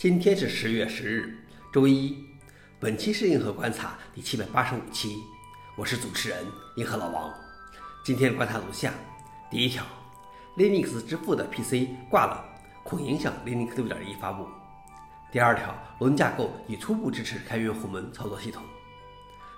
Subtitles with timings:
[0.00, 1.36] 今天是十月十日，
[1.70, 2.16] 周一。
[2.78, 5.18] 本期是硬核观察第七百八十五期，
[5.76, 6.38] 我是主持人
[6.76, 7.30] 硬核老王。
[8.02, 8.94] 今天观察如下：
[9.50, 9.84] 第一条
[10.56, 12.42] ，Linux 支付的 PC 挂了，
[12.82, 14.48] 恐影响 Linux 六点一发布。
[15.30, 18.62] 第二条，龙架构已初步支持开源鸿蒙操作系统。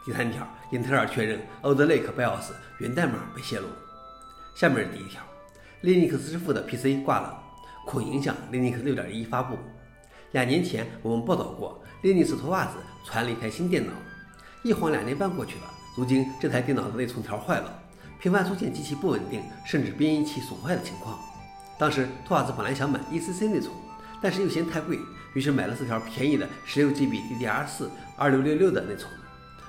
[0.05, 2.51] 第三条，英特尔确认 Alder Lake BIOS
[2.81, 3.69] 源代码被泄露。
[4.57, 5.23] 下面是第一条
[5.85, 7.41] ，Linux 支付的 PC 挂了，
[7.87, 9.57] 恐影响 Linux 六点一发布。
[10.33, 13.93] 两年前，我们报道过，Linux 脱袜子传了一台新电脑。
[14.63, 15.65] 一晃两年半过去了，
[15.95, 17.71] 如今这台电脑的内存条坏了，
[18.19, 21.19] 频繁出现机器不稳定，甚至编译器损坏的情况。
[21.79, 23.75] 当时托袜子本来想买 ECC 内存，
[24.23, 24.99] 但是又嫌太贵，
[25.35, 27.89] 于是买了四条便宜的 16GB DDR4
[28.19, 29.13] 2666的内存。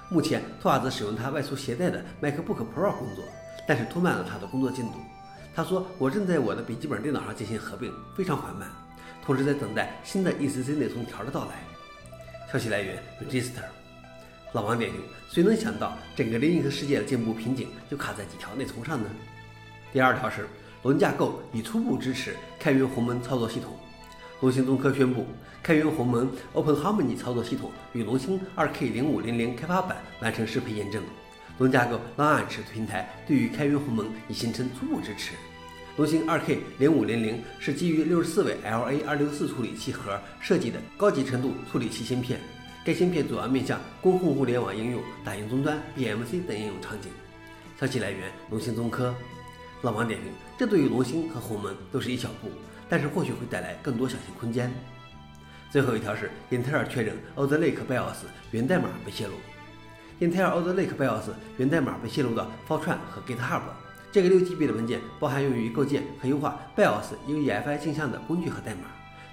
[0.10, 3.26] 目前，托袜子使用他外出携带的 MacBook Pro 工作，
[3.68, 4.94] 但是拖慢了他的工作进度。
[5.54, 8.70] 他说：“我正在我的笔记本电脑上进行合并，非常缓慢。”
[9.26, 11.52] 同时在等待新的 ECC 内存条的到来。
[12.52, 13.64] 消息来源：Register。
[14.52, 19.10] 老王点评：谁能想到整个 Linux 世界的进步瓶颈就卡在几条内存上呢？
[19.92, 20.48] 第二条是
[20.84, 23.72] 龙架构已初步支持开源鸿蒙操作系统。
[24.42, 25.26] 龙芯中科宣布，
[25.64, 31.02] 开源鸿蒙 Open Harmony 操作系统与龙芯 2K0500 开发版完成适配验证。
[31.58, 35.32] 龙架构 l a n c h 平台对于开源鸿蒙已形成初步支持。
[35.96, 42.40] 龙芯 2K 零五零零是基于六十四位 LA 二六四处理器核设计的高级程度处理器芯片。
[42.84, 47.12] 该芯片主要面向公共互联网应用、打印终端、BMC 等应用场景。
[47.80, 49.14] 消息来源：龙芯中科。
[49.84, 52.50] 老王点评：这对于龙芯和鸿蒙都是一小步，
[52.90, 54.74] 但是或许会带来更多想象空间。
[55.70, 59.34] 最后一条是英特尔确认 Alder Lake BIOS 源代码被泄露。
[60.18, 63.62] 英特尔 Alder Lake BIOS 源代码被泄露到 Fortran 和 GitHub。
[64.14, 68.82] 这个六 GB 的文件包含用于构建和优化 BIOS UEFI 镜像的工具和代码，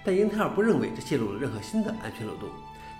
[0.03, 2.49] 但英特尔不认为这泄露了任何新的安全漏洞。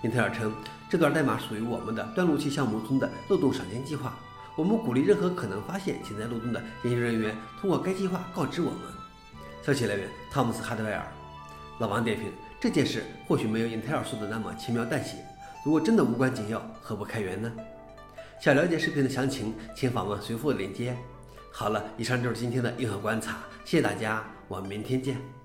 [0.03, 0.53] 英特尔称，
[0.87, 4.13] 这段代码属于我们的端路器项目中的漏洞赏金计划，
[4.55, 8.79] 我们鼓励任何可能发现潜在漏洞的研究人员通过该计划告知我们。
[9.63, 11.03] 消息来源：汤姆斯·哈德威尔。
[11.79, 15.15] 老王点评：这件事或许没有英特尔说的那么轻描淡写。
[15.65, 17.51] 如果真的无关紧要，何不开源呢？
[18.39, 20.95] 想了解视频的详情，请访问随附链接。
[21.51, 25.40] 好了，以上就是今天的硬核观察，谢谢大家，我们明天见。